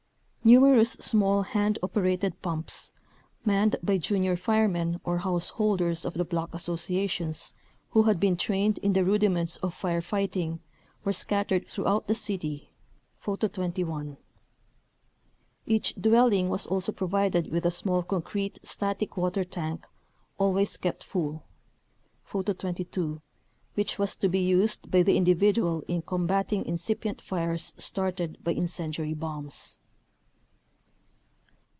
[0.43, 2.93] Numerous small hand operated pumps,
[3.45, 7.53] manned by junior fire men or householders of the block associations
[7.91, 10.59] who had been trained in the rudiments of fire fighting,
[11.03, 12.71] were scattered throughout the city
[13.19, 14.17] (Photo 21).
[15.67, 19.85] Each dwelling was also provided with a small concrete static water tank,
[20.39, 21.43] always kept full
[22.23, 23.21] (Photo 22),
[23.75, 29.13] which was to be used by the individual in combatting incipient fires started by incendiary
[29.13, 29.77] bombs.